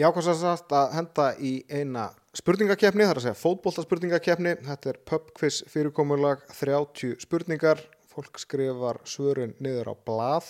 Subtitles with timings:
[0.00, 4.52] Ég ákvæmst að sagt að henda í eina spurningakefni, það er að segja fótboltaspurningakefni.
[4.64, 7.82] Þetta er pubquiz fyrirkomulag, 30 spurningar.
[8.08, 10.48] Fólk skrifar svörin niður á blað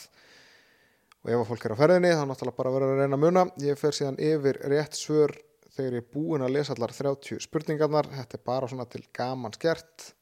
[1.24, 3.44] og ef að fólk er á ferðinni þá náttúrulega bara verður að reyna að muna.
[3.66, 5.34] Ég fer síðan yfir rétt svör
[5.74, 8.12] þegar ég er búin að lesa allar 30 spurningarnar.
[8.20, 10.12] Þetta er bara svona til gaman skert,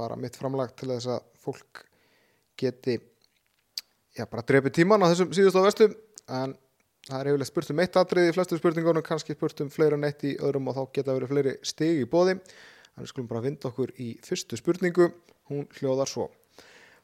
[0.00, 1.84] bara mitt framlag til þess að fólk
[2.64, 2.96] geti
[4.16, 5.92] já, bara drepi tíman á þessum síðust á vestu
[6.40, 6.56] en
[7.08, 10.04] það er yfirlega spurt um eitt atrið í flestu spurningunum, kannski spurt um fleira en
[10.08, 12.36] eitt í öðrum og þá geta verið fleiri stig í bóði
[13.00, 15.08] þannig skulum bara vinda okkur í fyrstu spurningu,
[15.50, 16.28] hún hljóðar svo.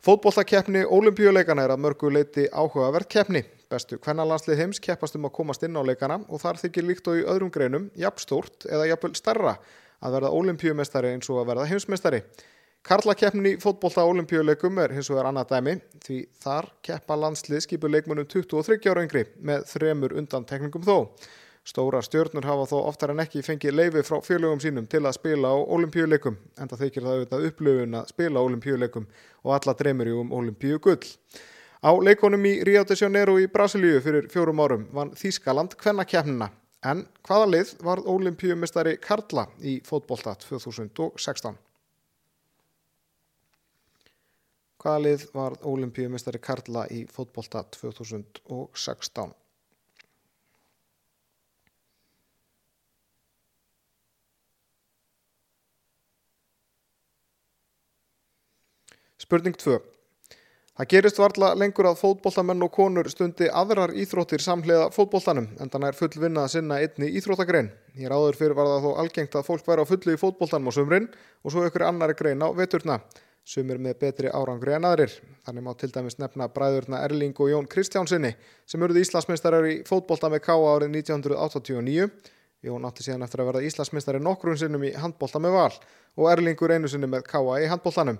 [0.04, 3.42] Fótbolltakeppni Ólimpíuleikana er að mörgu leiti áhugaverð keppni.
[3.72, 7.18] Bestu kvennalandslið heims keppast um að komast inn á leikana og þar þykir líkt og
[7.18, 9.56] í öðrum greinum jafnstórt eða jafnvel starra
[10.04, 12.20] að verða ólimpíumestari eins og að verða heimsmestari
[12.86, 15.72] Karlakeppnin í fótbolta olimpíuleikum er hins vegar annað dæmi
[16.04, 21.08] því þar keppa landslið skipur leikmunum 23 ára yngri með þremur undan tekningum þó.
[21.66, 25.50] Stóra stjórnur hafa þó oftar en ekki fengið leifi frá félögum sínum til að spila
[25.50, 29.10] á olimpíuleikum en það þykir það auðvitað upplöfun að spila á olimpíuleikum
[29.42, 31.10] og alla dreymir ju um olimpíugull.
[31.82, 36.52] Á leikonum í Rio de Janeiro í Brasilíu fyrir fjórum árum vann Þískaland kvennakeppnina
[36.86, 41.65] en hvaða lið var olimpíumistari Karla í fótbolta 2016?
[44.86, 49.32] Hvaða lið var ólimpíumistari Karla í fótbolta 2016?
[59.18, 59.74] Spurning 2.
[60.76, 65.90] Það gerist varla lengur að fótboltamenn og konur stundi aðrar íþróttir samhliða fótboltanum en þannig
[65.90, 67.74] er full vinna að sinna einni íþróttagrein.
[67.98, 70.76] Hér áður fyrir var það þó algengt að fólk væri á fullu í fótboltanum á
[70.78, 73.02] sumrin og svo ykkur annari grein á veturna
[73.46, 75.12] sumir með betri árangri en aðrir.
[75.46, 78.32] Þannig má til dæmis nefna bræðurna Erling og Jón Kristjánsinni
[78.66, 80.56] sem eruð Íslandsmeistarar í fótbolta með K.A.
[80.72, 82.08] árið 1989.
[82.66, 85.70] Jón átti síðan eftir að verða Íslandsmeistari nokkrun sinnum í handbolta með val
[86.16, 87.60] og Erlingur einu sinni með K.A.
[87.62, 88.18] í handboltanum.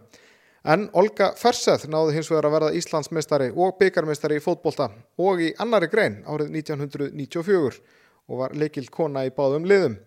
[0.67, 4.89] En Olga Ferseth náði hins vegar að verða Íslandsmeistari og byggarmeistari í fótbolta
[5.23, 7.83] og í annari grein árið 1994
[8.27, 9.99] og var leikil kona í báðum liðum.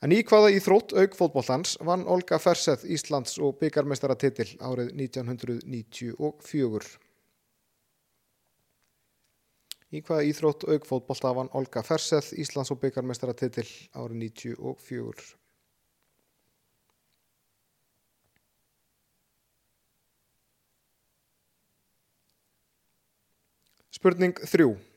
[0.00, 6.94] En í hvaða íþrótt auk fótbollans vann Olga Ferseth Íslands og byggarmeistaratitil árið 1994.
[9.90, 15.36] Í hvaða íþrótt auk fótbollta vann Olga Ferseth Íslands og byggarmeistaratitil árið 1994.
[24.00, 24.89] Spurning 3.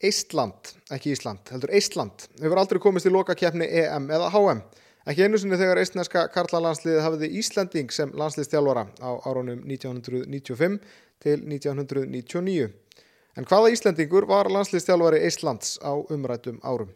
[0.00, 4.62] Eistland, ekki Ísland, heldur Eistland, hefur aldrei komist í lokakefni EM eða HM.
[5.08, 10.78] Ekki einu sinni þegar eistneska karlalandsliðið hafiði Íslanding sem landsliðstjálfara á árunum 1995
[11.20, 12.70] til 1999.
[13.36, 16.94] En hvaða Íslandingur var landsliðstjálfari Eistlands á umrætum árum?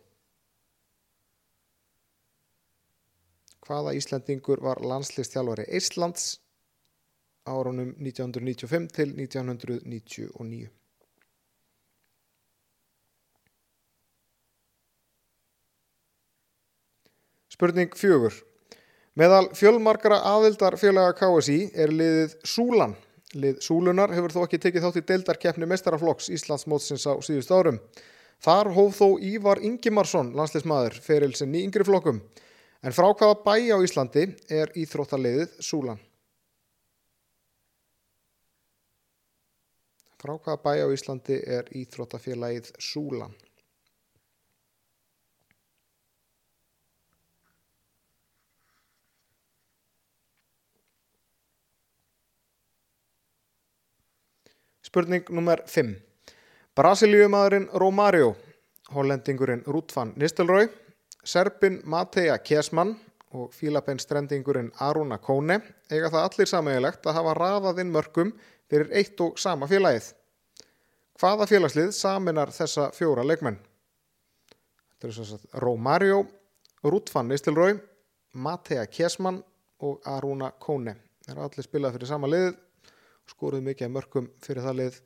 [3.64, 6.38] Hvaða Íslandingur var landsliðstjálfari Eistlands
[7.44, 10.72] árunum 1995 til 1999?
[17.54, 18.34] Spurning fjögur.
[19.14, 22.96] Meðal fjölmarkara aðildarfélaga KSI er liðið Súlan.
[23.38, 27.78] Lið Súlunar hefur þó ekki tekið þátt í deildarkeppni mestaraflokks Íslands mótsins á síðust árum.
[28.42, 32.18] Þar hóf þó Ívar Ingimarsson, landsleismadur, feril sinni í yngri flokkum.
[32.82, 36.02] En frá hvaða bæ á Íslandi er íþróttaliðið Súlan?
[40.18, 43.38] Frá hvaða bæ á Íslandi er íþróttafélagið Súlan?
[54.94, 55.96] Spurning nummer 5.
[56.74, 58.36] Brasilíumadurinn Romario,
[58.94, 60.68] hollendingurinn Rútfan Nistelrooy,
[61.24, 62.92] Serbin Mateja Kjesman
[63.32, 65.56] og fílabenstrendingurinn Aruna Kone
[65.90, 68.30] eiga það allir samægilegt að hafa raðað inn mörgum
[68.70, 70.12] fyrir eitt og sama félagið.
[71.18, 73.58] Hvaða félagslið saminar þessa fjóra leikmenn?
[74.94, 76.20] Þetta er svo að Romario,
[76.86, 77.80] Rútfan Nistelrooy,
[78.34, 79.42] Mateja Kjesman
[79.82, 80.94] og Aruna Kone.
[81.26, 82.62] Það er allir spilað fyrir sama liðið
[83.30, 85.00] skoruð mikið mörgum fyrir það lið.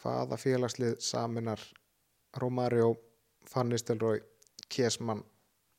[0.00, 1.60] Hvaða félagslið saminar
[2.40, 2.94] Romario,
[3.50, 4.20] Fannistelrói
[4.68, 5.22] Kiesmann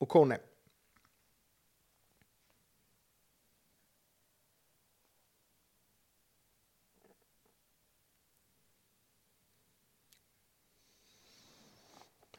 [0.02, 0.38] og Kone?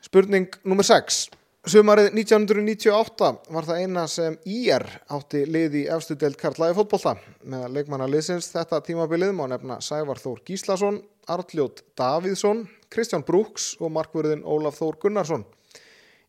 [0.02, 4.82] Spurning nummer 6 Sumarið 1998 var það eina sem IR
[5.14, 7.12] átti lið í efstu deild Karlaði fótbolta.
[7.46, 10.98] Með leikmanna liðsins þetta tímabilið má nefna Sævar Þór Gíslason,
[11.30, 15.46] Arljót Davíðsson, Kristján Brúks og markverðin Ólaf Þór Gunnarsson.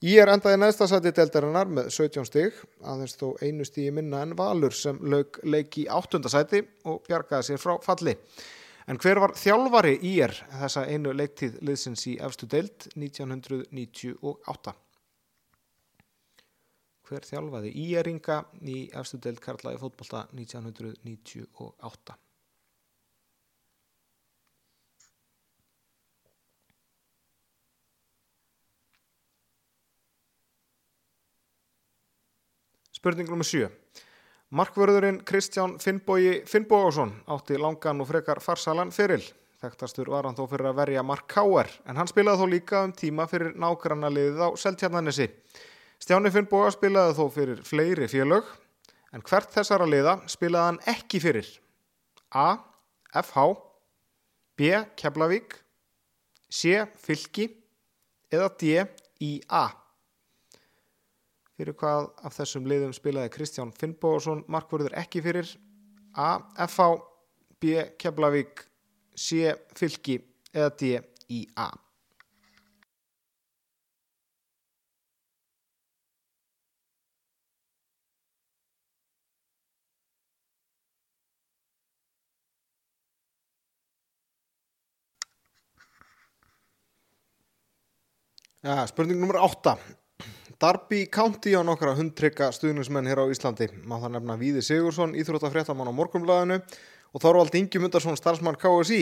[0.05, 4.77] Er endaði neðsta sæti deltarinnar með 17 stig, aðeins þó einu stíði minna en Valur
[4.77, 8.19] sem lög leik í áttundasæti og bjargaði sér frá falli.
[8.85, 14.82] En hver var þjálfari er þessa einu leiktíð liðsins í efstu deild 1998?
[17.13, 22.15] Hver þjálfaði í eringa í efstu deild Karlaði fótbolta 1998?
[32.97, 33.45] Spurning nr.
[33.45, 33.69] 7.
[34.57, 39.21] Markvörðurinn Kristján Finnbói Finnbóásson átti langan og frekar farsalan fyrir.
[39.61, 42.95] Þekktastur var hann þó fyrir að verja Mark Kauer en hann spilaði þó líka um
[42.97, 45.29] tíma fyrir nágranna liðið á Seltjarnanessi.
[46.03, 48.47] Stjáni Finnbóa spilaði þó fyrir fleiri félög
[49.15, 51.47] en hvert þessara liða spilaði hann ekki fyrir?
[52.35, 52.57] A.
[53.21, 53.45] FH
[54.59, 54.73] B.
[54.99, 55.55] Keflavík
[56.51, 56.81] C.
[56.99, 57.47] Fylki
[58.33, 58.83] eða D.
[59.23, 59.63] IA
[61.55, 65.55] fyrir hvað af þessum liðum spilaði Kristján Finnbóðsson markvörður ekki fyrir
[66.19, 66.41] A.
[66.67, 66.99] FH
[67.63, 67.79] B.
[67.95, 68.65] Keflavík
[69.15, 69.55] C.
[69.79, 70.19] Fylki
[70.51, 70.97] eða D.
[71.31, 71.45] í
[88.63, 89.73] Ja, spurning nummer 8
[90.61, 93.67] Darby County á nokkra hundtrykka stuðnismenn hér á Íslandi.
[93.83, 96.61] Má það nefna Víði Sigursson, Íþróttafréttamann á Morgunblæðinu
[97.11, 99.01] og Þorvald Ingemundarsson, starfsmann KSI.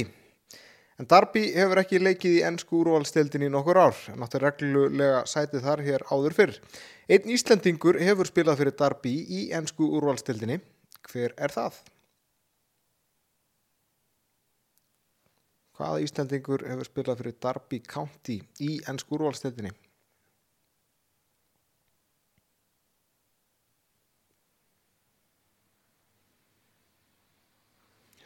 [0.97, 5.67] En Darby hefur ekki leikið í ennsku úrvalstildin í nokkur ár, en áttur reglulega sætið
[5.69, 6.57] þar hér áður fyrr.
[7.05, 10.57] Einn Íslandingur hefur spilað fyrir Darby í ennsku úrvalstildinni.
[11.05, 11.77] Hver er það?
[15.81, 19.71] Hvaða Íslandingur hefur spilað fyrir Darby County í ennsku úrvalstildinni?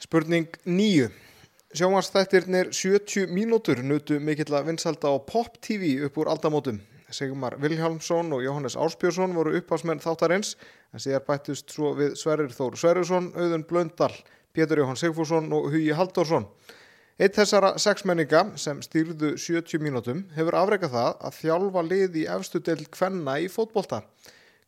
[0.04, 1.08] Spurning 9.
[1.80, 6.84] Sjómanstættirnir 70 mínútur nutu mikill að vinsalda á Pop TV upp úr aldamótum.
[7.08, 10.58] Sigmar Vilhjálmsson og Jóhannes Áspjörsson voru uppásmenn þáttarins
[10.92, 14.12] en síðar bættust svo við Sverrir Þór Sverrirsson, Auðun Blöndal,
[14.52, 16.52] Pétur Jóhann Sigfússon og Hugi Halldórsson.
[17.16, 22.60] Eitt þessara sexmenninga sem stýrðu 70 mínútum hefur afreikað það að þjálfa lið í efstu
[22.60, 24.02] del kvenna í fótbolta.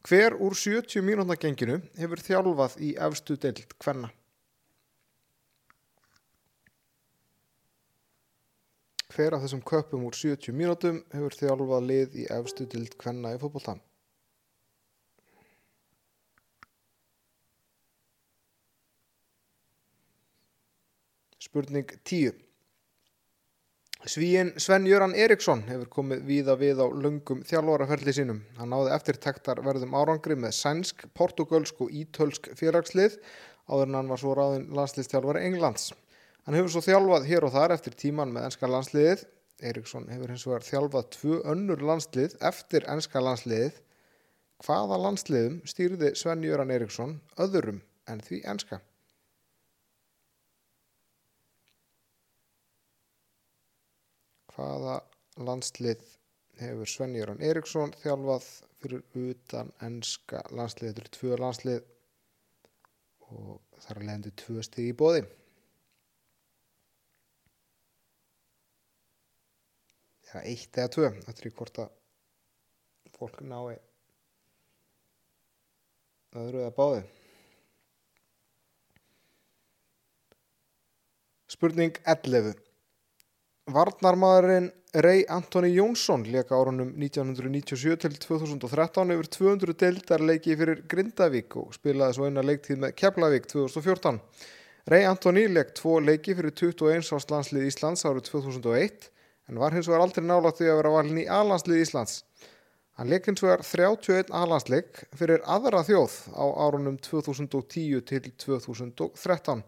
[0.08, 4.14] Hver úr 70 mínútna genginu hefur þjálfað í efstu del kvenna?
[9.18, 13.40] hver af þessum köpum úr 70 mínútum hefur þjálfað lið í efstu dild kvenna í
[13.42, 13.74] fótbollta?
[21.48, 22.34] Spurning 10.
[24.06, 28.42] Svíin Sven-Jöran Eriksson hefur komið víða við á lungum þjálfaraferli sínum.
[28.60, 33.16] Hann náði eftirtektar verðum árangri með sænsk, portugalsk og ítölsk félagslið
[33.72, 35.94] áður en hann var svo ráðin landslistjálfari Englands.
[36.44, 39.24] Hann hefur svo þjálfað hér og þar eftir tíman með ennska landsliðið.
[39.72, 43.80] Eriksson hefur hins vegar þjálfað tvö önnur landslið eftir ennska landsliðið.
[44.68, 48.84] Hvaða landsliðum stýrði Sven-Jöran Eriksson öðrum en því ennska?
[54.58, 55.00] Hvaða
[55.48, 56.04] landslið
[56.58, 58.52] hefur Sven-Jöran Eriksson þjálfað
[58.82, 60.90] fyrir utan ennska landslið?
[60.90, 61.82] Þetta eru tvö landslið
[63.28, 65.28] og það er að leiðandi tvö stig í bóði.
[70.28, 73.78] já, eitt eða tvö þetta er hvort að fólk nái
[76.38, 77.06] öðru eða báði
[81.48, 82.67] Spurning 11
[83.68, 91.58] Varnarmadurinn Rey Antoni Jónsson leka árunum 1997 til 2013 yfir 200 deildar leiki fyrir Grindavík
[91.60, 94.22] og spilaði svo eina leiktíð með Keflavík 2014.
[94.88, 99.10] Rey Antoni lek tvo leiki fyrir 21 árs landslið Íslands árið 2001
[99.52, 102.22] en var hins vegar aldrei nálátt því að vera valin í aðlandslið Íslands.
[102.96, 109.68] Hann leik hins vegar 31 aðlandsleik fyrir aðra þjóð á árunum 2010 til 2013.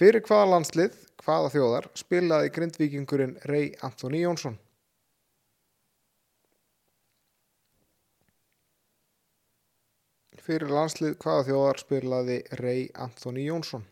[0.00, 4.54] Fyrir hvaða landslið, hvaða þjóðar, spilaði grindvíkingurinn Rey Antoni Jónsson.
[10.40, 13.84] Fyrir landslið hvaða þjóðar spilaði Rey Antoni Jónsson.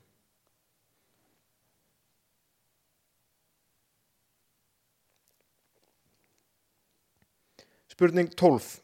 [7.93, 8.79] Spurning 12.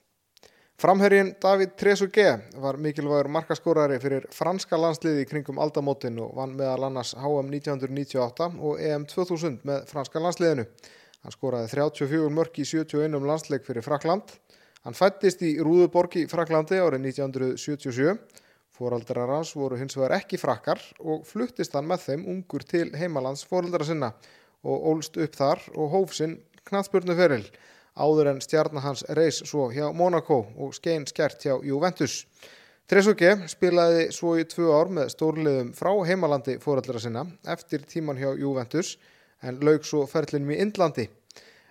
[0.85, 7.15] Framherjinn David Trezeguet var mikilvægur markaskórari fyrir franska landsliði kringum aldamótin og vann meðal annars
[7.17, 10.67] HM 1998 og EM 2000 með franska landsliðinu.
[11.25, 14.37] Hann skóraði 34 mörg í 71 landsleik fyrir Frakland.
[14.85, 18.19] Hann fættist í Rúðuborg í Fraklandi árið 1977.
[18.77, 23.49] Fóraldrar hans voru hins vegar ekki frakkar og fluttist hann með þeim ungur til heimalands
[23.49, 24.13] fóraldra sinna
[24.61, 27.49] og ólst upp þar og hóf sinn knatsburnuferil
[27.95, 32.25] áður en stjarnar hans reys svo hjá Monaco og skein skert hjá Juventus.
[32.91, 38.35] Tresuke spilaði svo í tvö ár með stórliðum frá heimalandi fóraldra sinna eftir tíman hjá
[38.37, 38.97] Juventus
[39.41, 41.07] en laug svo ferlinum í Indlandi.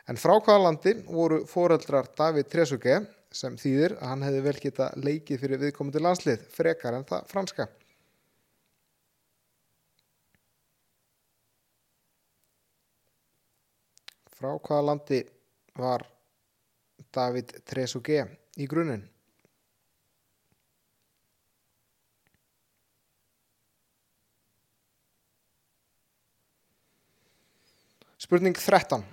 [0.09, 2.97] En frá hvaða landi voru fóraldrar David Tresuke
[3.33, 7.67] sem þýðir að hann hefði vel geta leikið fyrir viðkomandi landslið frekar en það franska.
[14.33, 15.21] Frá hvaða landi
[15.79, 16.03] var
[17.13, 18.25] David Tresuke
[18.57, 19.05] í grunninn?
[28.23, 29.03] Spurning 13.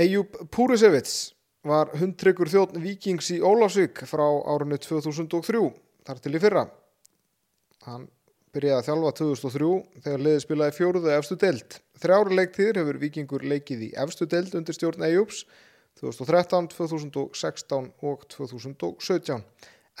[0.00, 1.34] Eyjúb Púrisevits
[1.66, 5.60] var hundtryggur þjóðn Víkings í Ólafsvík frá árinu 2003,
[6.06, 6.62] þar til í fyrra.
[7.84, 8.06] Hann
[8.56, 9.70] byrjaði að þjálfa 2003
[10.06, 11.78] þegar liðið spilaði fjóruðu efstu deild.
[12.00, 15.42] Þrjára leiktíðir hefur Víkingur leikið í efstu deild undir stjórn Eyjúbs
[16.00, 19.44] 2013, 2016 og 2017.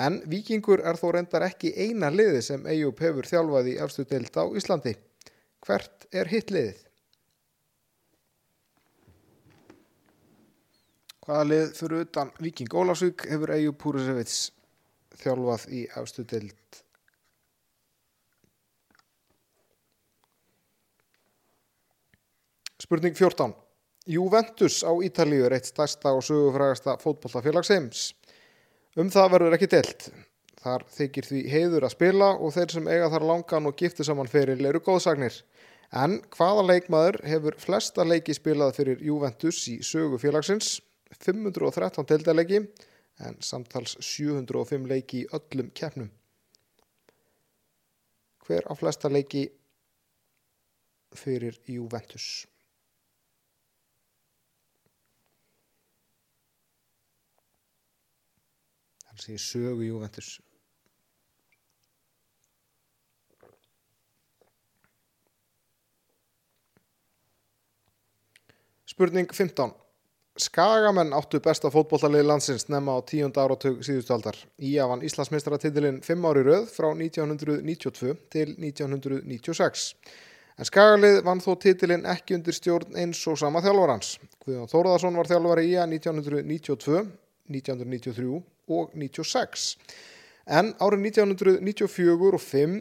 [0.04, 4.36] En Víkingur er þó reyndar ekki eina liði sem Eyjúb hefur þjálfað í efstu deild
[4.36, 4.92] á Íslandi.
[5.64, 6.82] Hvert er hitt liðið?
[11.24, 14.50] Hvaða lið fyrir utan Viking Ólafsvík hefur Eyjúb Púrisevits
[15.16, 16.82] þjálfað í efstu deild?
[22.84, 23.65] Spurning 14.
[24.06, 28.12] Juventus á Ítalíu er eitt stærsta og sögufrægasta fótbollafélags heims.
[28.94, 30.08] Um það verður ekki deilt.
[30.62, 34.30] Þar þykir því heiður að spila og þeir sem eiga þar langan og giftu saman
[34.30, 35.40] fyrir eru góðsagnir.
[35.90, 40.80] En hvaða leikmaður hefur flesta leiki spilað fyrir Juventus í sögufélagsins?
[41.18, 42.62] 513 deildalegi
[43.26, 46.10] en samtals 705 leiki í öllum keppnum.
[48.46, 49.48] Hver á flesta leiki
[51.14, 52.46] fyrir Juventus?
[59.16, 60.34] Það sé sögu Juventus.
[68.86, 69.72] Spurning 15.
[70.36, 74.36] Skagamenn áttu besta fótbolltalið landsins nefna á tíund áratug síðustu aldar.
[74.60, 79.86] Ía vann Íslandsmeistaratitilinn 5 ári rauð frá 1992 til 1996.
[80.60, 84.18] En Skagalið vann þó titilinn ekki undir stjórn eins og sama þjálfarhans.
[84.44, 87.00] Guðjón Þóruðarsson var þjálfari Ía 1992,
[87.56, 89.76] 1993 og 1996.
[90.46, 92.76] En árið 1994 og 5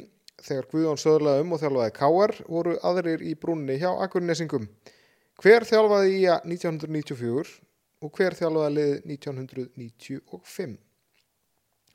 [0.46, 2.36] þegar Guðjón söðlaði um og þjálfaði K.R.
[2.52, 4.68] voru aðrir í brúnni hjá Akurnesingum.
[5.42, 7.56] Hver þjálfaði í að 1994
[8.06, 10.78] og hver þjálfaði liðið 1995?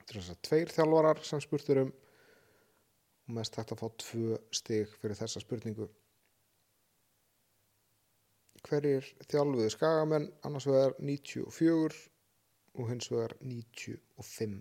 [0.00, 1.92] Þetta er þess að tveir þjálfarar sem spurtur um
[3.30, 5.87] og mest hægt að fá tvö stig fyrir þessa spurningu.
[8.66, 12.10] Hverjir þjálfuði skagamenn annars vegar 94
[12.80, 14.58] og hins vegar 95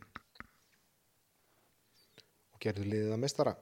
[2.53, 3.55] og gerði liðið að mestara?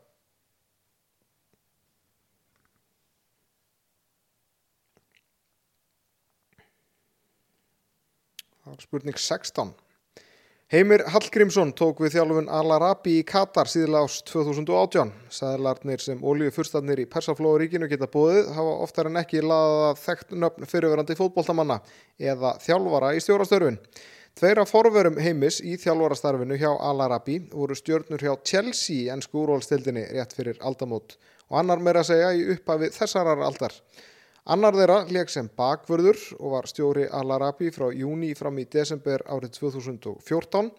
[8.84, 9.70] Spurning 16.
[10.68, 15.14] Heimir Hallgrímsson tók við þjálfun Al-Arabi í Katar síðlega ást 2018.
[15.32, 20.68] Sæðlarnir sem ólíu fyrstarnir í Persaflóðuríkinu geta búið hafa oftar en ekki laðað þekkt nöfn
[20.68, 21.80] fyrirverandi fótboltamanna
[22.20, 23.80] eða þjálfara í stjórastörfun.
[24.38, 30.36] Tveira forverum heimis í þjálfarastarfinu hjá Al-Arabi voru stjórnur hjá Chelsea í ennsku úrvalstildinni rétt
[30.38, 31.16] fyrir aldamót
[31.48, 33.74] og annar meira að segja í upphafi þessarar aldar.
[34.54, 39.56] Annar þeirra leik sem bakvörður og var stjóri Al-Arabi frá júni fram í desember árið
[39.58, 40.70] 2014.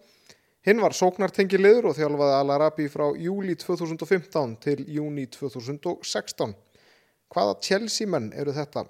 [0.69, 6.55] Hinn var sóknartengilegur og þjálfaði Al-Arabi frá júli 2015 til júni 2016.
[7.27, 8.87] Hvaða Chelsea menn eru þetta?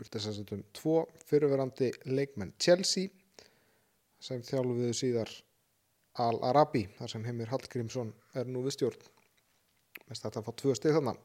[0.00, 0.92] Spurt þess að um tvo
[1.28, 3.10] fyrirverandi leikmenn Chelsea
[4.16, 5.32] sem þjálfuðu síðar
[6.24, 9.02] Al-Arabi þar sem Heimir Hallgrímsson er nú við stjórn.
[10.08, 11.20] Mest þetta að fá tvö stið þannig.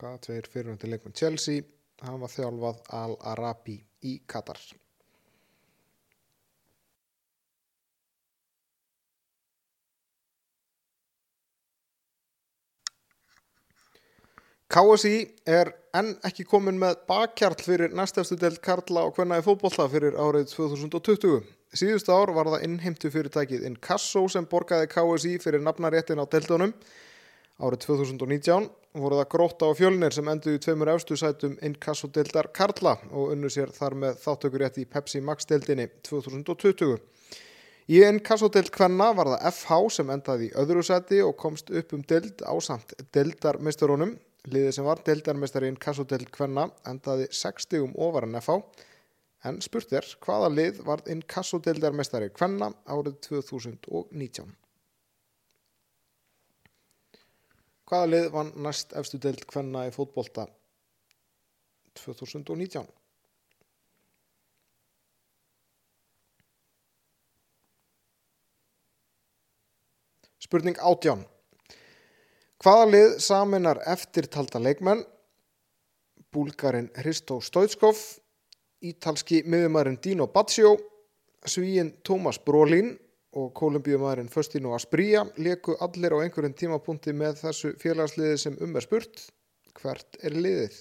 [0.00, 1.68] Hvaða tveir fyrirhundi leikmenn Chelsea
[2.00, 3.76] hafa þjálfað Al-Arabi
[4.08, 4.64] í Katar.
[14.74, 19.86] KSI er enn ekki komin með bakkjarl fyrir næstefstu delt Karla og hvenna í fótbolla
[19.92, 21.44] fyrir árið 2020.
[21.74, 26.74] Síðust ár var það innheimtu fyrirtækið Inkasso sem borgaði KSI fyrir nafnaréttin á deltunum
[27.62, 28.64] Árið 2019
[28.98, 33.50] voru það grótta og fjölnir sem enduðu í tveimur efstu sætum inkassodildar Karla og unnu
[33.50, 36.98] sér þar með þáttökurétt í Pepsi Max dildinni 2020.
[37.94, 42.02] Í inkassodild Kvenna var það FH sem endaði í öðru sæti og komst upp um
[42.10, 44.16] dild á samt dildarmisturunum.
[44.44, 48.58] Liðið sem var dildarmistari inkassodild Kvenna endaði 60 um ofar en FH
[49.48, 54.52] en spurt er hvaða lið var inkassodildarmistari Kvenna árið 2019.
[57.88, 60.44] Hvaða lið vann næst efstu deild Kvenna í fótbolta
[62.02, 62.84] 2019?
[70.44, 71.24] Spurning átján.
[72.64, 75.02] Hvaða lið saminar eftirtalda leikmenn?
[76.32, 77.98] Búlgarin Hristó Stoitskov,
[78.80, 80.70] ítalski miðumærin Dino Baccio,
[81.44, 82.94] svíin Tómas Brolin
[83.36, 88.86] og kolumbíumærin Föstino Asprilla leku allir á einhverjum tímapunkti með þessu félagsliði sem um er
[88.86, 89.26] spurt.
[89.76, 90.78] Hvert er liðið?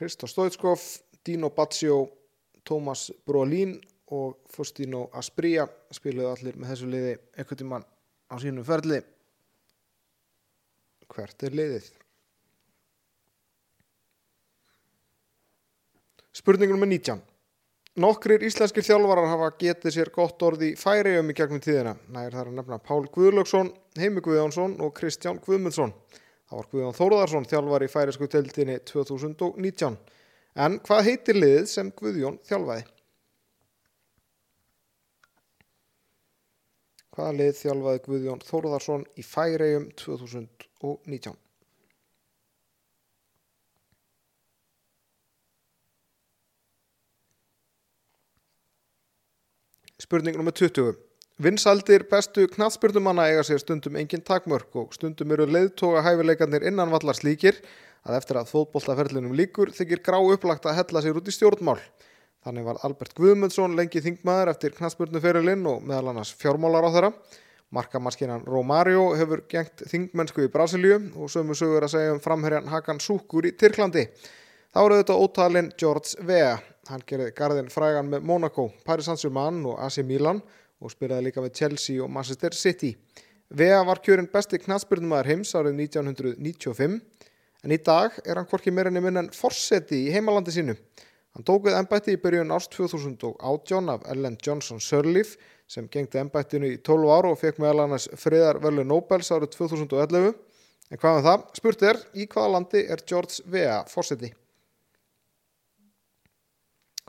[0.00, 0.82] Hristó Stoitskov,
[1.22, 2.08] Dino Baccio,
[2.66, 3.78] Tómas Brolin
[4.14, 7.86] og Föstino Asprilla spiluðu allir með þessu liði einhvern tíman
[8.28, 9.00] á sínum ferli.
[11.08, 11.88] Hvert er liðið?
[16.38, 17.22] Spurningum með 19.
[17.98, 21.96] Nokkrir íslenskir þjálfarar hafa getið sér gott orði færiðum í gegnum tíðina.
[22.14, 25.94] Nær þar að nefna Pál Guðlöksson, Heimi Guðjónsson og Kristján Guðmundsson.
[26.48, 29.98] Það var Guðjón Þóruðarsson þjálfar í færisku tildinni 2019.
[30.62, 32.86] En hvað heitir liðið sem Guðjón þjálfaði?
[37.18, 41.32] Hvaða lið þjálfaði Guðjón Þóruðarsson í færiðum 2019?
[49.98, 50.54] Spurning nr.
[50.54, 50.94] 20.
[51.42, 57.18] Vinsaldir bestu knatsbyrnumanna eiga sér stundum engin takmörk og stundum eru leiðtoga hæfileikarnir innan vallar
[57.18, 57.58] slíkir
[58.06, 61.80] að eftir að fótbolltaferlinum líkur þykir grá upplagt að hella sér út í stjórnmál.
[62.48, 67.10] Þannig var Albert Guðmundsson lengi þingmaður eftir knatsbyrnuferilinn og meðal annars fjármálar á þeirra.
[67.76, 73.02] Markamaskinan Romario hefur gengt þingmennsku í Brasilíu og sömu sögur að segja um framherjan Hakan
[73.04, 74.06] Súkur í Tyrklandi.
[74.72, 76.54] Þá eru þetta ótalinn George Vea.
[76.88, 80.40] Hann gerði garðin frægan með Monaco, Paris Saint-Germain og AC Milan
[80.80, 82.94] og spilaði líka með Chelsea og Manchester City.
[83.52, 86.96] Vea var kjörinn besti knatsbyrnumæður heims árið 1995
[87.66, 90.78] en í dag er hann hvorki meirinni minn en forseti í heimalandi sínu.
[91.38, 95.36] Hann tók við ennbætti í byrjun ást 2018 af Ellen Johnson Sirleaf
[95.70, 100.32] sem gengdi ennbættinu í 12 ára og fekk meðal annars friðarvölu Nobels árið 2011.
[100.90, 101.44] En hvað með það?
[101.60, 104.32] Spurt er, í hvaða landi er George Vea forseti?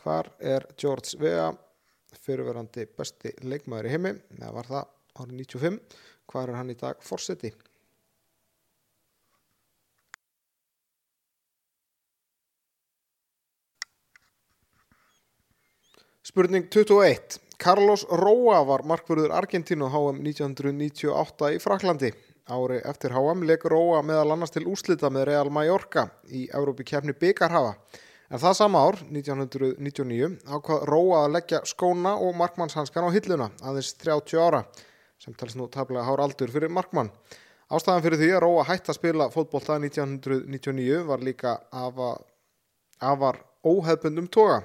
[0.03, 1.49] Hvar er George Vea
[2.21, 4.13] fyrirverandi besti leikmaður í heimi?
[4.37, 5.81] Það var það árið 95.
[6.29, 7.55] Hvar er hann í dag forseti?
[16.29, 17.39] Spurning 21.
[17.57, 22.11] Carlos Roa var markverður Argentínu HM 1998 í Fraklandi.
[22.53, 27.15] Ári eftir HM leikur Roa meðal annars til úslita með Real Mallorca í Európi kefni
[27.17, 27.71] Byggarhafa.
[28.29, 33.91] En það sama ár, 1999, ákvað Róa að leggja skóna og markmannshanskan á hilluna, aðeins
[33.97, 34.61] 30 ára,
[35.17, 37.09] sem tals nú taflega hár aldur fyrir markmann.
[37.73, 44.61] Ástæðan fyrir því að Róa hætti að spila fótbollta 1999 var líka afar óhefbundum toga.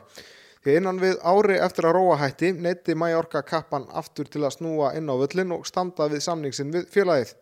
[0.64, 4.94] Því innan við ári eftir að Róa hætti neytti Mallorca kappan aftur til að snúa
[4.96, 7.34] inn á völlin og standa við samningsin við félagið.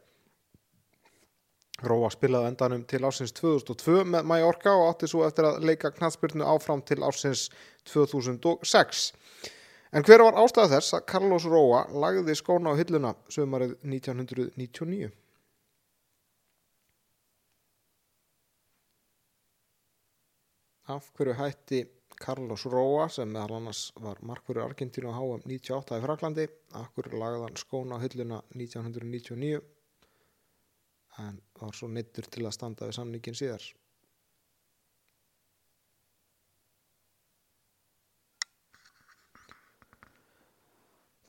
[1.87, 6.47] Róa spilaði endanum til ásins 2002 með Mallorca og átti svo eftir að leika knatsbyrnu
[6.51, 7.47] áfram til ásins
[7.93, 9.07] 2006.
[9.95, 15.15] En hver var ástæða þess að Carlos Róa lagði skóna á hilluna sömarið 1999?
[20.91, 21.85] Af hverju hætti
[22.23, 27.59] Carlos Róa sem meðal annars var markverður Argentínu á HM 98 í Fraklandi, lagði hann
[27.59, 29.63] skóna á hilluna 1999
[31.21, 33.65] en var svo neittur til að standa við samningin síðar.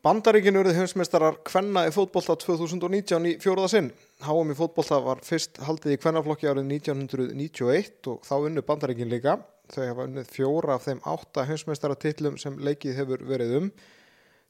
[0.03, 3.86] Bandaríkinu eruð heimsmeistarar Kvenna í fótbolta 2019 í fjóruða sinn.
[4.25, 9.38] HM í fótbolta var fyrst haldið í Kvennaflokki árið 1991 og þá unnu Bandaríkin líka.
[9.71, 13.69] Þau hafa unnið fjóra af þeim átta heimsmeistaratitlum sem leikið hefur verið um.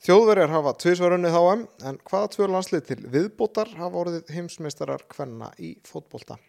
[0.03, 5.75] Þjóðverjar hafa tviðsvarunnið HM en hvaða tvö landslið til viðbótar hafa orðið heimsmeistarar Kvenna í
[5.87, 6.39] fótbolta?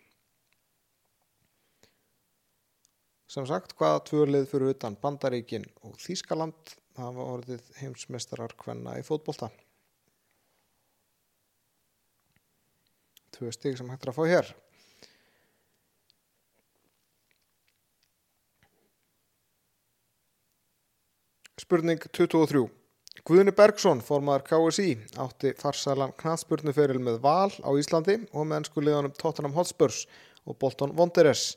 [3.31, 9.07] Sem sagt, hvaða tvö lið fyrir utan Bandaríkin og Þýskaland hafa orðið heimsmeistarar Kvenna í
[9.07, 9.53] fótbolta?
[13.35, 14.51] tvö stig sem hægt er að fá hér
[21.65, 22.67] Spurning 23
[23.25, 29.15] Guðni Bergson, formaður KSI, átti farsalan knaðspurnuferil með Val á Íslandi og með ennsku liðanum
[29.17, 30.03] Tottenham Hotspurs
[30.45, 31.55] og Bolton Wanderers.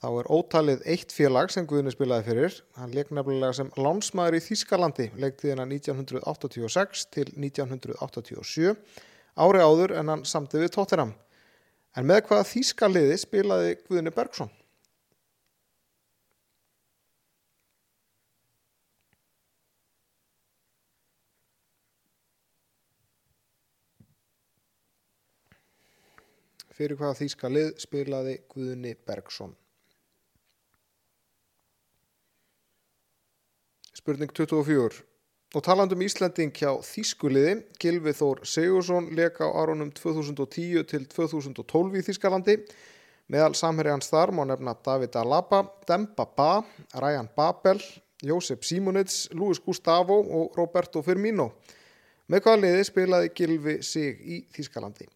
[0.00, 2.56] Þá er ótalið eitt félag sem Guðni spilaði fyrir.
[2.80, 8.72] Hann leik nefnilega sem lánsmaður í Þískalandi, leiktiðina 1986 til 1987,
[9.36, 11.12] ári áður en hann samti við Tottenham.
[11.92, 14.55] En með hvaða Þískaliði spilaði Guðni Bergson?
[26.76, 29.54] Fyrir hvaða þýska lið spilaði Guðni Bergson.
[33.96, 35.00] Spurning 24.
[35.56, 42.04] Og talandum Íslanding hjá Þýskuliði, Gilvi Þór Sigursson leka á árunum 2010 til 2012 í
[42.10, 42.58] Þýskalandi.
[43.32, 46.50] Meðal samherri hans þar má nefna David Alaba, Demba Ba,
[46.92, 47.80] Ryan Babel,
[48.20, 51.54] Jósef Simonits, Luis Gustavo og Roberto Firmino.
[52.28, 55.08] Með hvaða liði spilaði Gilvi sig í Þýskalandi?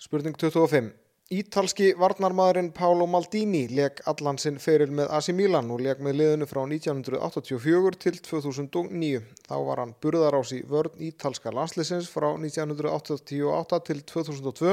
[0.00, 0.94] Spurning 25.
[1.30, 6.46] Ítalski varnarmadurinn Paolo Maldini leg allan sinn feril með AC Milan og leg með liðinu
[6.48, 9.18] frá 1984 til 2009.
[9.44, 14.72] Þá var hann burðarás í vörn ítalska landslisins frá 1988 til 2002.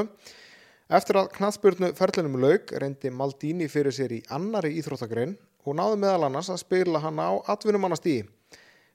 [0.96, 5.36] Eftir að knaðspurnu ferlinum laug reyndi Maldini fyrir sér í annari íþróttagrein
[5.68, 8.24] og náði meðal annars að spila hann á atvinnumannastíði.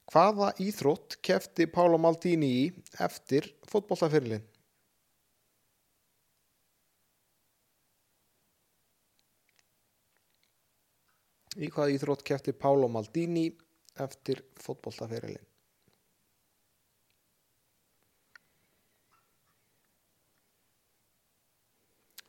[0.09, 2.65] Hvaða íþrótt kefti Paolo Maldini í
[3.05, 4.41] eftir fótbollafyrirlin?
[11.57, 13.51] Í hvaða íþrótt kefti Pálo Maldini
[14.01, 15.43] eftir fótbolltaferilin?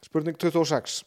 [0.05, 1.01] Spurning 26.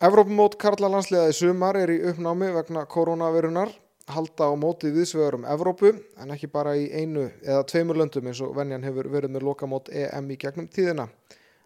[0.00, 3.74] Evrópumót Karla landsliðaði sumar er í uppnámi vegna koronavirunar
[4.10, 8.56] halda á móti viðsvegurum Evrópu en ekki bara í einu eða tveimur löndum eins og
[8.56, 11.06] venjan hefur verið með lokamót EM í gegnum tíðina.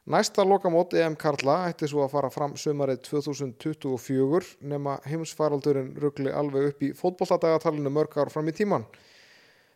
[0.05, 6.67] Næsta lokamót EM Karla ætti svo að fara fram sömarið 2024 nema heimsfaraldurinn ruggli alveg
[6.75, 8.85] upp í fótbolladagartalinu mörg ár fram í tíman.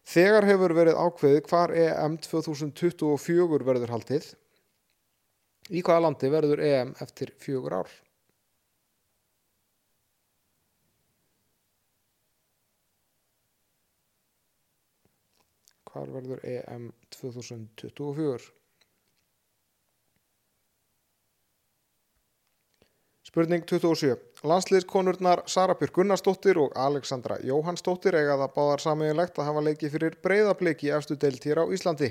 [0.04, 4.28] Þegar hefur verið ákveðið hvar EM 2024 verður haldið.
[5.72, 7.96] Í hvaða landi verður EM eftir fjögur ár?
[15.88, 18.57] Hvar verður EM 2024?
[23.28, 24.16] Spurning 27.
[24.48, 30.16] Landsliðskonurnar Sara Björk Gunnarsdóttir og Alexandra Jóhannsdóttir eiga það báðar sammeigilegt að hafa leikið fyrir
[30.24, 32.08] breyðabliki efstu deilt hér á Íslandi.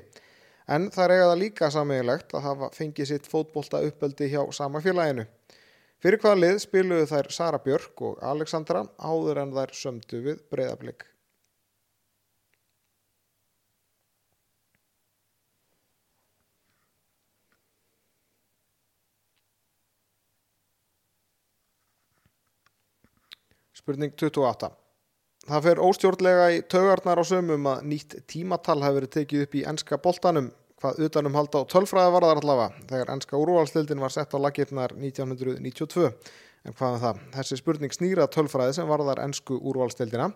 [0.69, 5.25] En það eiga það líka sammeigilegt að hafa fengið sitt fótbolta uppöldi hjá sama félaginu.
[6.06, 11.10] Fyrir hvaða lið spiluðu þær Sara Björk og Alexandra áður en þær sömdu við breyðablik.
[23.88, 24.67] Spurning 28.
[25.47, 29.62] Það fer óstjórnlega í taugarnar á sömum að nýtt tímatal hafi verið tekið upp í
[29.71, 30.50] enska boltanum
[30.82, 36.10] hvað utanum halda á tölfræði varðar allavega þegar enska úrvalstildin var sett á lakirnar 1992.
[36.67, 37.21] En hvað er það?
[37.38, 40.28] Þessi spurning snýra tölfræði sem varðar ensku úrvalstildina.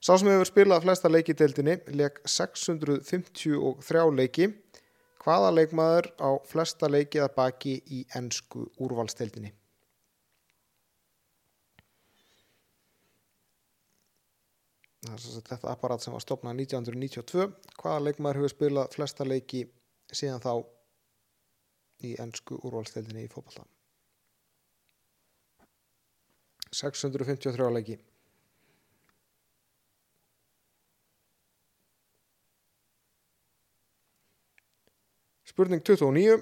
[0.00, 4.48] Sá sem hefur spilað flesta leikiteildinni leik 653 leiki.
[5.20, 9.52] Hvaða leikmaður á flesta leikið að baki í ensku úrvalstildinni?
[15.04, 17.48] Þetta apparat sem var stopnað 1992
[17.80, 19.64] hvaða leikmaður hefur spilað flesta leiki
[20.12, 20.52] síðan þá
[22.04, 23.64] í ennsku úrvalstildinni í fókbalta
[26.74, 28.00] 653 leiki.
[35.54, 36.40] Spurning 29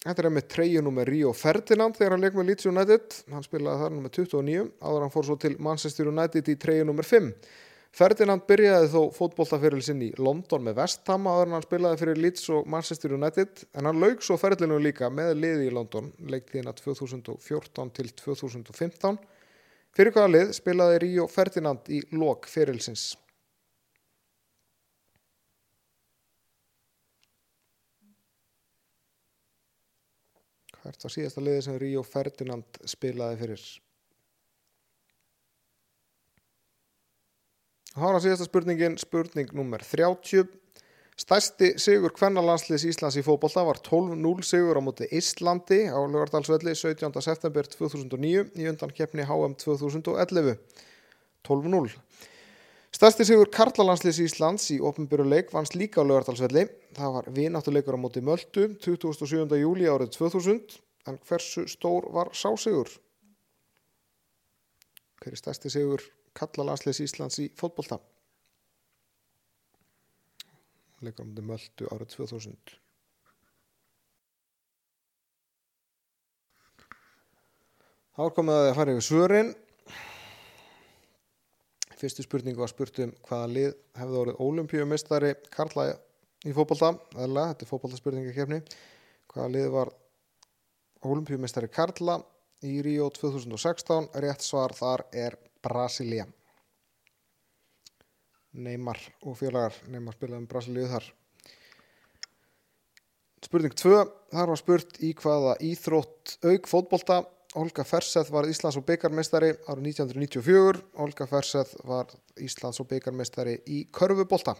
[0.00, 3.82] Þetta er með treyjunum með Río Ferdinand þegar hann leik með Leeds United, hann spilaði
[3.82, 7.26] þar með 29, áður hann fór svo til Manchester United í treyjunum með 5.
[7.90, 12.44] Ferdinand byrjaði þó fótbolltafyrirl sinn í London með Vestham áður en hann spilaði fyrir Leeds
[12.54, 17.90] og Manchester United en hann laug svo ferlinu líka með liði í London leiktíðina 2014
[17.98, 19.18] til 2015
[19.96, 23.10] fyrir hvaða lið spilaði Río Ferdinand í lok fyrirlsins
[30.80, 33.64] Hvert var síðasta liði sem Ríó Ferdinand spilaði fyrir?
[37.98, 40.44] Hára síðasta spurningin, spurning nummer 30.
[41.18, 47.10] Stærsti sigur kvennalandsliðs Íslands í fótbolta var 12-0 sigur á móti Íslandi á Lögardalsvelli 17.
[47.18, 50.54] september 2009 í undan keppni HM 2011.
[51.50, 51.90] 12-0.
[52.94, 56.68] Stærsti sigur Karlalandsliðs Íslands í ofnbyrjuleik vannst líka á Lögardalsvelli.
[56.94, 59.50] Það var vináttuleikur á móti Möldu 27.
[59.64, 60.78] júli árið 2000
[61.10, 62.86] en hversu stór var sásigur?
[65.18, 66.06] Hver er stærsti sigur
[66.40, 68.00] Karlalandsliðs Íslands í fótbolta?
[71.04, 72.72] leikur á mútið möldu árið 2000
[78.16, 79.50] þá er komið að það fara yfir svörin.
[82.00, 85.86] Fyrstu spurningu var spurt um hvaða lið hefði orðið ólimpíumistari Karla
[86.44, 88.60] í fókbalta eðla, þetta er fókbaltaspurningakefni
[89.30, 89.92] hvaða lið var
[91.04, 92.18] ólimpíumistari Karla
[92.64, 96.26] í Ríó 2016 rétt svar þar er Brasilia
[98.52, 101.04] Neymar og félagar Neymar spilaði um Brasilíu þar.
[103.44, 103.92] Spurning 2
[104.32, 107.22] þar var spurt í hvaða íþrótt auk fótbolta.
[107.58, 113.80] Olga Ferseth var Íslands og beigarmeistari árið 1994 Olga Ferseth var Íslands og beigarmeistari í
[113.90, 114.54] körfubólta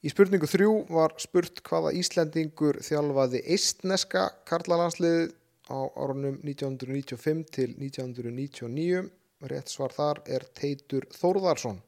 [0.00, 5.34] Í spurningu 3 var spurt hvaða Íslendingur þjálfaði eistneska karlalandsliðið
[5.70, 9.06] á árunum 1995 til 1999
[9.48, 11.78] rétt svar þar er Teitur Þórðarsson.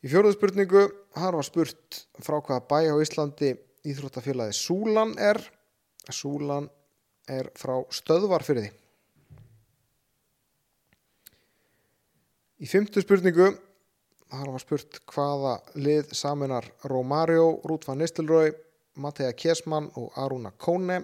[0.00, 0.84] Í fjóruðu spurningu,
[1.18, 3.50] hann var spurt frá hvaða bæ á Íslandi
[3.84, 5.40] Íþróttafélagi Súlan er.
[6.10, 6.68] Súlan
[7.28, 8.70] er frá stöðvarfyrði.
[12.60, 13.50] Í fymtu spurningu,
[14.32, 18.52] hann var spurt hvaða lið saminar Romario, Rútfa Nistelröy,
[19.00, 21.00] Mattea Kjesmann og Aruna Kone.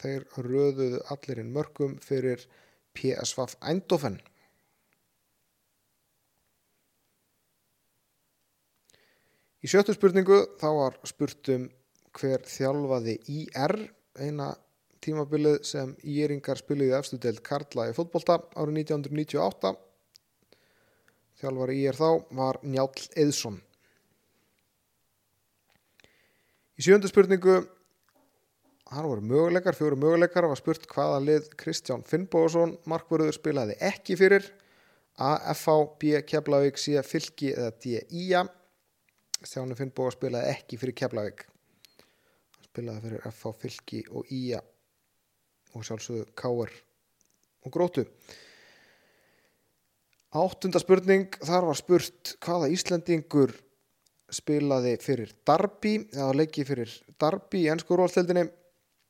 [0.00, 2.46] Þeir röðuðu allirinn mörgum fyrir
[2.96, 4.18] PSV Eindhoven.
[9.60, 11.68] Í sjöttu spurningu þá var spurt um
[12.16, 13.76] hver þjálfaði IR
[14.18, 14.54] eina
[15.04, 19.74] tímabilið sem Íringar spiliði efstu deild Karla í fótbolta árið 1998
[21.40, 22.08] þjálfari IR þá
[22.40, 22.88] var Njál
[23.20, 23.60] Eðsson
[26.80, 27.58] Í sjöndu spurningu
[28.90, 30.48] hann voru möguleikar, fjóru möguleikar.
[30.50, 34.46] Var spurt hvaða lið Kristján Finnbóðsson markvörður spilaði ekki fyrir.
[35.20, 38.44] A, F, A, B, Keflavík C, Fylki eða D, Ía
[39.40, 41.46] Stjáni Finnbóð spilaði ekki fyrir Keflavík.
[42.56, 44.60] Hann spilaði fyrir F, A, Fylki og Ía
[45.74, 46.72] og sjálfsögðu Káar
[47.64, 48.04] og Grótu
[50.30, 51.32] Áttunda spurning.
[51.42, 53.54] Þar var spurt hvaða Íslendingur
[54.30, 58.44] spilaði fyrir Darby eða leiki fyrir Darby í ennsku rólstildinni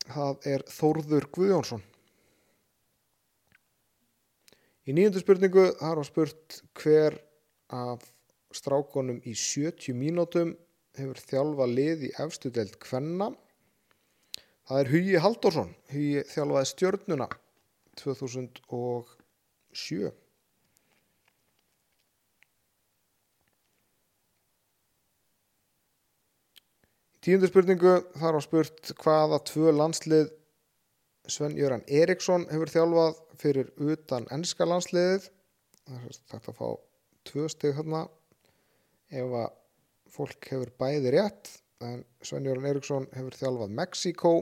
[0.09, 1.83] það er Þórður Guðjónsson.
[4.89, 7.19] Í nýjöndu spurningu þar var spurt hver
[7.71, 8.03] af
[8.57, 10.57] strákonum í 70 mínútum
[10.99, 13.29] hefur þjálfa lið í efstu deild Kvenna.
[14.67, 17.29] Það er Hugi Haldorsson Hugi þjálfaði stjörnuna
[18.01, 20.11] 2007
[27.21, 30.31] Tíundu spurningu þar var spurt hvaða tvö landslið
[31.29, 35.27] Sven-Jöran Eriksson hefur þjálfað fyrir utan ennska landsliðið.
[35.85, 36.71] Það er þetta að fá
[37.29, 38.01] tvö steg hérna
[39.13, 39.51] ef að
[40.15, 41.51] fólk hefur bæði rétt.
[41.85, 44.33] En Sven-Jöran Eriksson hefur þjálfað Mexiko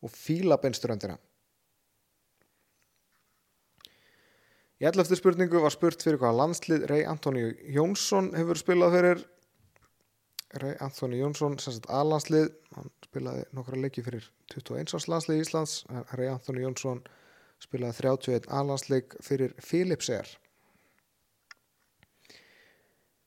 [0.00, 1.18] og Fílabeinströndina.
[4.80, 7.44] Í elleftu spurningu var spurt fyrir hvaða landslið Rey Antoni
[7.76, 9.22] Jónsson hefur spilað fyrir
[10.58, 15.74] Ray Anthony Jónsson, sérstænt aðlandslið hann spilaði nokkra leiki fyrir 21 árs landslið í Íslands
[16.18, 17.04] Ray Anthony Jónsson
[17.62, 20.26] spilaði 31 aðlandsleik fyrir Philipser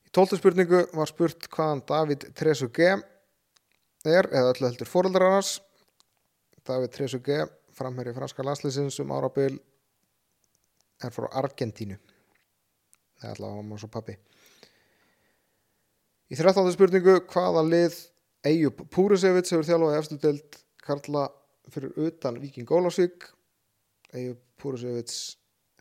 [0.04, 3.08] Í tóltu spurningu var spurt hvaðan David Trezeguet
[4.04, 5.56] er eða öllu heldur fóröldrar hans.
[6.68, 9.56] David Trezeguet framherri franska landsliðsins um árabil
[11.00, 11.96] er frá Argentínu.
[13.24, 14.18] Er allavega mamma og svo pappi
[16.32, 16.70] Í 13.
[16.72, 17.96] spurningu, hvaða lið
[18.48, 21.24] Eyjup Púrisevits hefur þjálfaði eftir deild Karla
[21.72, 23.26] fyrir utan Viking Ólásvík
[24.16, 25.18] Eyjup Púrisevits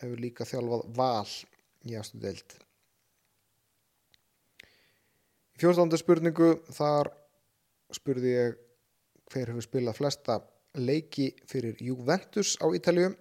[0.01, 1.31] hefur líka þjálfað Val
[1.87, 2.57] í eftir deild
[5.55, 5.95] Í 14.
[6.01, 7.13] spurningu þar
[7.95, 8.59] spurði ég
[9.31, 10.41] hver hefur spilað flesta
[10.75, 13.13] leiki fyrir Juventus á Ítalju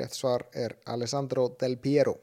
[0.00, 2.16] rétt svar er Alessandro Del Piero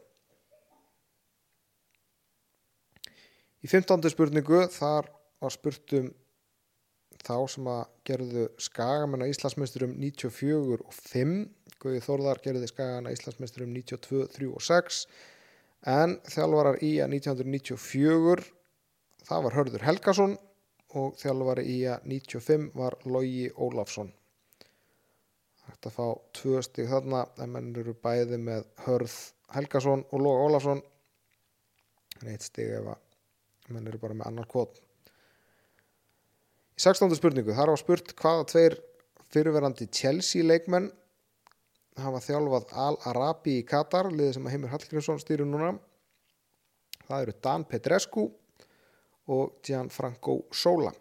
[3.66, 4.04] Í 15.
[4.14, 5.08] spurningu þar
[5.42, 6.10] var spurt um
[7.26, 11.32] þá sem að gerðu skagamenn að Íslandsmeisturum 94 og 5
[11.82, 15.00] Guði Þórðar gerði skagamenn að Íslandsmeisturum 92, 3 og 6
[15.96, 18.46] en þjálfarar í að 1994
[19.26, 20.36] það var Hörður Helgason
[21.02, 24.12] og þjálfari í að 95 var Logi Ólafsson.
[25.66, 26.06] Þetta fá
[26.38, 29.18] tvö stig þarna en menn eru bæði með Hörð
[29.56, 30.86] Helgason og Logi Ólafsson.
[32.22, 33.05] En eitt stig ef að
[33.74, 34.82] menn eru bara með annar kvot
[36.76, 37.14] Í 16.
[37.16, 38.74] spurningu, þar var spurt hvaða tveir
[39.32, 40.90] fyrirverandi Chelsea leikmenn
[42.04, 45.72] hafa þjálfað Al-Arabi í Katar, liðið sem að Heimir Hallgrímsson stýrir núna.
[47.06, 48.26] Það eru Dan Petrescu
[49.32, 50.92] og Gianfranco Sola.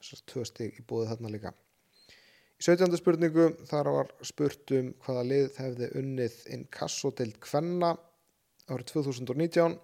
[0.00, 1.54] Þessar tvö stig í búið þarna líka.
[2.58, 2.98] Í 17.
[2.98, 7.94] spurningu þar var spurt um hvaða lið hefði unnið inn kassodeild Kvenna
[8.70, 9.78] árið 2019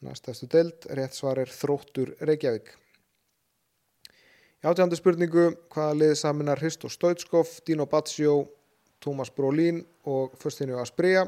[0.00, 2.70] Næstæstu deild, rétt svar er Þróttur Reykjavík.
[4.60, 8.46] Í átjöndu spurningu, hvaða lið saminar Hristo Stoitskov, Dino Baccio,
[9.00, 11.26] Thomas Brolin og Föstinu Asprija.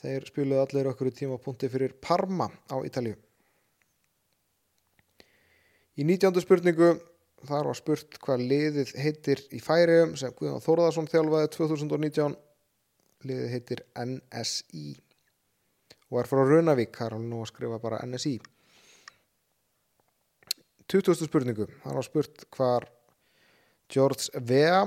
[0.00, 3.18] Þeir spiluðu allir okkur í tímapunkti fyrir Parma á Ítalíu.
[6.00, 6.94] Í nítjöndu spurningu,
[7.44, 12.36] þar var spurt hvað liðið heitir í færium sem Guðan Þórðarsson þjálfaði 2019.
[13.28, 14.96] Liðið heitir NSI
[16.12, 18.36] og er frá Runavík, það er alveg nú að skrifa bara NSI
[20.92, 21.24] 20.
[21.24, 22.86] spurningu það var spurt hvar
[23.92, 24.82] George Vea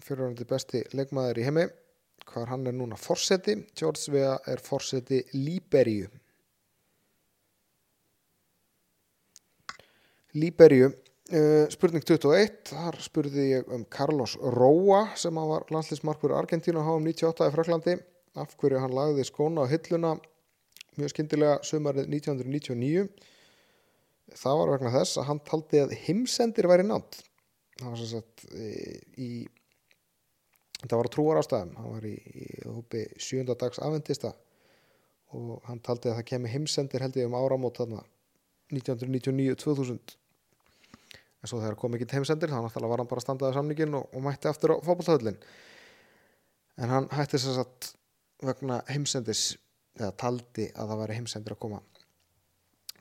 [0.00, 1.66] fyrirvændi besti leikmaður í heimi
[2.30, 6.06] hvar hann er núna fórseti George Vea er fórseti Líberíu.
[10.38, 16.86] Líberíu uh, spurning 21 þar spurði ég um Carlos Roa sem var landslismarkur Argentínu á
[16.86, 17.98] HM 98 í Fraklandi
[18.38, 20.14] af hverju hann lagði skóna á hilluna
[20.98, 23.08] mjög skyndilega sömarið 1999
[24.38, 27.22] það var vegna þess að hann taldi að himsendir væri nátt
[27.80, 28.44] það var sem sagt
[29.18, 29.30] í
[30.80, 34.32] þetta var að trúar ástæðum hann var í, í hópi sjönda afendista
[35.36, 38.02] og hann taldi að það kemi himsendir held ég um áramót þarna
[38.74, 40.16] 1999-2000
[41.40, 44.24] en svo þegar kom ekki heimsendir þá náttúrulega var hann bara standaði samningin og, og
[44.24, 45.38] mætti aftur á fókbaltöðlin
[46.80, 47.90] en hann hætti þess að
[48.44, 49.54] vegna heimsendis
[49.98, 51.80] eða taldi að það væri heimsendir að koma.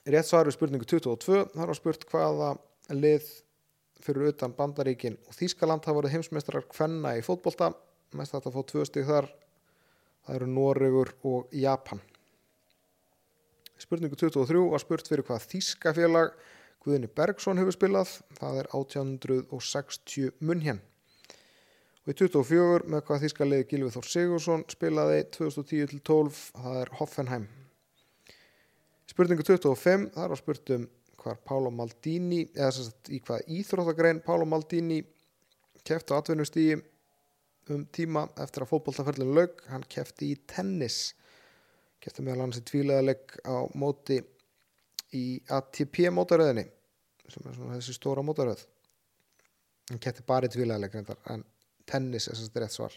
[0.10, 2.50] Rétt svar við spurningu 22 þar var spurt hvaða
[2.96, 3.28] lið
[4.04, 7.74] fyrir utan Bandaríkin og Þískaland hafa voruð heimsmeistrar hvenna í fótbolta.
[8.18, 9.28] Mest þetta að fá tvö stygg þar.
[10.26, 12.02] Það eru Noregur og Japan.
[13.80, 16.34] Spurningu 23 var spurt fyrir hvað Þískafélag
[16.84, 18.16] Guðni Bergson hefur spilað.
[18.40, 20.80] Það er 1860 munn hér
[22.06, 27.50] og í 24 með hvað þískalið Gilvið Þór Sigursson spilaði 2010-12 það er Hoffenheim.
[29.10, 30.88] Spurningu 25 þar var spurt um
[31.20, 35.02] hvað Pálo Maldini eða sagt, í hvað íþróttagrein Pálo Maldini
[35.84, 36.80] kefti á atvinnustígi
[37.74, 41.14] um tíma eftir að fótbolltaferðinu lög hann kefti í tennis.
[42.02, 44.22] Kefti meðal hans í tvílegaleg á móti
[45.14, 46.66] í ATP mótaröðinni
[47.30, 48.64] sem er svona þessi stóra mótaröð.
[49.92, 51.46] Hann kefti bara í tvílegaleg en
[51.90, 52.96] tennis er þess að rétt svar.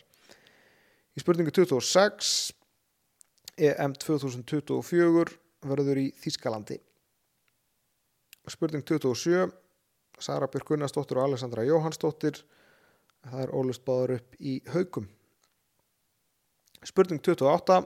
[1.16, 2.52] Í spurningu 26
[3.72, 5.36] EM 2024
[5.68, 6.78] verður í Þískalandi
[8.50, 9.52] spurning 27
[10.18, 12.40] Sara Björk Gunnarsdóttir og Alessandra Jóhannsdóttir
[13.22, 15.06] það er ólust báður upp í haugum
[16.82, 17.78] spurning 28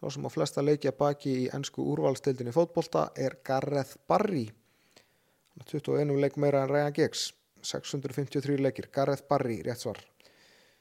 [0.00, 4.46] svo sem á flesta leikja baki í ennsku úrvalstildinni fótbolta er Gareth Barry.
[5.60, 7.26] 21 leik meira en Ryan Giggs
[7.60, 10.00] 653 leikir, Gareth Barry, rétt svar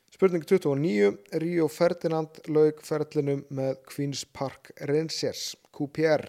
[0.09, 1.19] Spurning 29.
[1.37, 6.23] Ríó Ferdinand laug ferlinum með Queen's Park Rangers, QPR.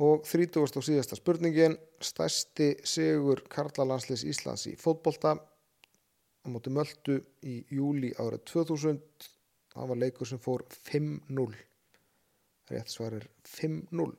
[0.00, 0.62] Og 30.
[0.64, 8.46] og síðasta spurningin, stærsti sigur Karlalandslis Íslands í fótbolta á móti möldu í júli árið
[8.48, 9.28] 2000.
[9.74, 11.50] Það var leikur sem fór 5-0.
[12.72, 14.14] Rétt svarir 5-0.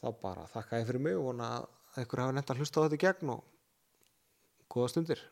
[0.00, 2.84] Þá bara þakka ég fyrir mig og vona að einhver hafa nefnt að hlusta á
[2.84, 3.44] þetta í gegn og
[4.70, 5.22] góða stundir